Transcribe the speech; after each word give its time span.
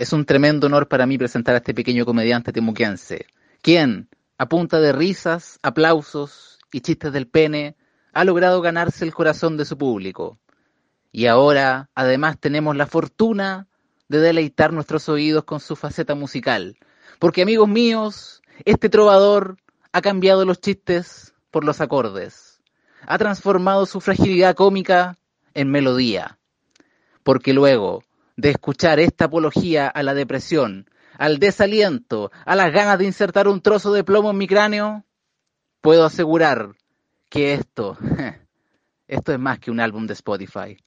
Es 0.00 0.14
un 0.14 0.24
tremendo 0.24 0.66
honor 0.66 0.88
para 0.88 1.04
mí 1.04 1.18
presentar 1.18 1.54
a 1.54 1.58
este 1.58 1.74
pequeño 1.74 2.06
comediante 2.06 2.54
temuquense, 2.54 3.26
quien, 3.60 4.08
a 4.38 4.48
punta 4.48 4.80
de 4.80 4.92
risas, 4.92 5.58
aplausos 5.62 6.58
y 6.72 6.80
chistes 6.80 7.12
del 7.12 7.28
pene, 7.28 7.76
ha 8.14 8.24
logrado 8.24 8.62
ganarse 8.62 9.04
el 9.04 9.12
corazón 9.12 9.58
de 9.58 9.66
su 9.66 9.76
público. 9.76 10.38
Y 11.12 11.26
ahora, 11.26 11.90
además, 11.94 12.38
tenemos 12.40 12.76
la 12.76 12.86
fortuna 12.86 13.68
de 14.08 14.20
deleitar 14.20 14.72
nuestros 14.72 15.06
oídos 15.10 15.44
con 15.44 15.60
su 15.60 15.76
faceta 15.76 16.14
musical. 16.14 16.78
Porque, 17.18 17.42
amigos 17.42 17.68
míos, 17.68 18.40
este 18.64 18.88
trovador 18.88 19.58
ha 19.92 20.00
cambiado 20.00 20.46
los 20.46 20.62
chistes 20.62 21.34
por 21.50 21.62
los 21.62 21.82
acordes. 21.82 22.62
Ha 23.06 23.18
transformado 23.18 23.84
su 23.84 24.00
fragilidad 24.00 24.54
cómica 24.54 25.18
en 25.52 25.70
melodía. 25.70 26.38
Porque 27.22 27.52
luego, 27.52 28.02
de 28.40 28.50
escuchar 28.50 28.98
esta 29.00 29.26
apología 29.26 29.86
a 29.88 30.02
la 30.02 30.14
depresión, 30.14 30.88
al 31.18 31.38
desaliento, 31.38 32.30
a 32.46 32.56
las 32.56 32.72
ganas 32.72 32.98
de 32.98 33.04
insertar 33.04 33.48
un 33.48 33.60
trozo 33.60 33.92
de 33.92 34.02
plomo 34.02 34.30
en 34.30 34.38
mi 34.38 34.46
cráneo, 34.46 35.04
puedo 35.82 36.06
asegurar 36.06 36.72
que 37.28 37.52
esto, 37.52 37.98
esto 39.08 39.32
es 39.32 39.38
más 39.38 39.58
que 39.58 39.70
un 39.70 39.80
álbum 39.80 40.06
de 40.06 40.14
Spotify. 40.14 40.78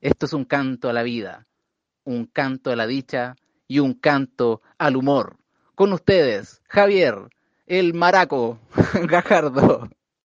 Esto 0.00 0.26
es 0.26 0.34
un 0.34 0.44
canto 0.44 0.90
a 0.90 0.92
la 0.92 1.02
vida, 1.02 1.46
un 2.04 2.26
canto 2.26 2.70
a 2.70 2.76
la 2.76 2.86
dicha 2.86 3.36
y 3.66 3.78
un 3.78 3.94
canto 3.94 4.60
al 4.76 4.96
humor. 4.96 5.38
Con 5.74 5.94
ustedes, 5.94 6.60
Javier, 6.68 7.30
el 7.66 7.94
maraco 7.94 8.60
Gajardo. 9.08 9.88